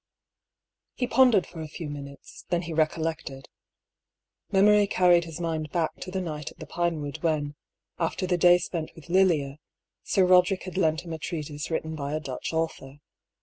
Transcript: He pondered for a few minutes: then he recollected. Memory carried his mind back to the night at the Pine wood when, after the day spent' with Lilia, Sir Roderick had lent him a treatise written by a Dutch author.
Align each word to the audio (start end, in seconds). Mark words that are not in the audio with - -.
He 0.95 1.05
pondered 1.05 1.45
for 1.45 1.61
a 1.61 1.67
few 1.67 1.87
minutes: 1.87 2.43
then 2.49 2.63
he 2.63 2.73
recollected. 2.73 3.47
Memory 4.51 4.87
carried 4.87 5.25
his 5.25 5.39
mind 5.39 5.69
back 5.69 5.93
to 5.99 6.09
the 6.09 6.19
night 6.21 6.49
at 6.49 6.57
the 6.57 6.65
Pine 6.65 7.01
wood 7.01 7.21
when, 7.21 7.53
after 7.99 8.25
the 8.25 8.35
day 8.35 8.57
spent' 8.57 8.95
with 8.95 9.09
Lilia, 9.09 9.59
Sir 10.03 10.25
Roderick 10.25 10.63
had 10.63 10.75
lent 10.75 11.01
him 11.01 11.13
a 11.13 11.19
treatise 11.19 11.69
written 11.69 11.95
by 11.95 12.13
a 12.15 12.19
Dutch 12.19 12.51
author. 12.51 12.97